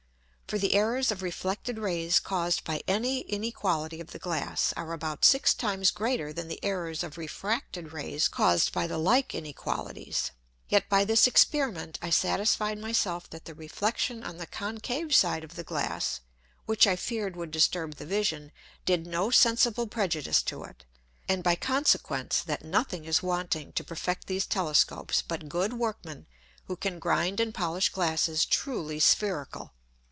For 0.51 0.57
the 0.59 0.73
Errors 0.73 1.11
of 1.13 1.23
reflected 1.23 1.79
Rays 1.79 2.19
caused 2.19 2.65
by 2.65 2.83
any 2.85 3.19
Inequality 3.21 4.01
of 4.01 4.07
the 4.11 4.19
Glass, 4.19 4.73
are 4.75 4.91
about 4.91 5.23
six 5.23 5.53
times 5.53 5.91
greater 5.91 6.33
than 6.33 6.49
the 6.49 6.59
Errors 6.61 7.03
of 7.05 7.17
refracted 7.17 7.93
Rays 7.93 8.27
caused 8.27 8.73
by 8.73 8.85
the 8.85 8.97
like 8.97 9.33
Inequalities. 9.33 10.31
Yet 10.67 10.89
by 10.89 11.05
this 11.05 11.25
Experiment 11.25 11.97
I 12.01 12.09
satisfied 12.09 12.79
my 12.79 12.91
self 12.91 13.29
that 13.29 13.45
the 13.45 13.53
Reflexion 13.55 14.25
on 14.25 14.39
the 14.39 14.45
concave 14.45 15.15
side 15.15 15.45
of 15.45 15.55
the 15.55 15.63
Glass, 15.63 16.19
which 16.65 16.85
I 16.85 16.97
feared 16.97 17.37
would 17.37 17.51
disturb 17.51 17.95
the 17.95 18.05
Vision, 18.05 18.51
did 18.83 19.07
no 19.07 19.29
sensible 19.31 19.87
prejudice 19.87 20.41
to 20.41 20.65
it, 20.65 20.83
and 21.29 21.43
by 21.45 21.55
consequence 21.55 22.41
that 22.43 22.65
nothing 22.65 23.05
is 23.05 23.23
wanting 23.23 23.71
to 23.71 23.85
perfect 23.85 24.27
these 24.27 24.45
Telescopes, 24.47 25.21
but 25.21 25.47
good 25.47 25.71
Workmen 25.71 26.25
who 26.65 26.75
can 26.75 26.99
grind 26.99 27.39
and 27.39 27.53
polish 27.53 27.87
Glasses 27.87 28.43
truly 28.43 28.99
spherical. 28.99 29.71